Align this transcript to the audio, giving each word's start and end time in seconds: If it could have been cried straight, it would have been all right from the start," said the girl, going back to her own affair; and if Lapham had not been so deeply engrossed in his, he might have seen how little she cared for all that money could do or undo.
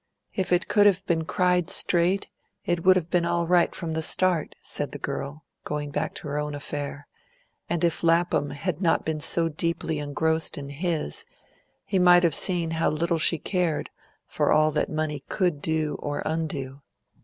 If 0.33 0.51
it 0.51 0.67
could 0.67 0.87
have 0.87 1.05
been 1.05 1.25
cried 1.25 1.69
straight, 1.69 2.27
it 2.65 2.83
would 2.83 2.95
have 2.95 3.11
been 3.11 3.23
all 3.23 3.45
right 3.45 3.69
from 3.75 3.93
the 3.93 4.01
start," 4.01 4.55
said 4.59 4.93
the 4.93 4.97
girl, 4.97 5.45
going 5.63 5.91
back 5.91 6.15
to 6.15 6.27
her 6.27 6.39
own 6.39 6.55
affair; 6.55 7.05
and 7.69 7.83
if 7.83 8.01
Lapham 8.01 8.49
had 8.49 8.81
not 8.81 9.05
been 9.05 9.19
so 9.19 9.47
deeply 9.47 9.99
engrossed 9.99 10.57
in 10.57 10.69
his, 10.69 11.23
he 11.85 11.99
might 11.99 12.23
have 12.23 12.33
seen 12.33 12.71
how 12.71 12.89
little 12.89 13.19
she 13.19 13.37
cared 13.37 13.91
for 14.25 14.51
all 14.51 14.71
that 14.71 14.89
money 14.89 15.23
could 15.29 15.61
do 15.61 15.93
or 15.99 16.23
undo. 16.25 16.81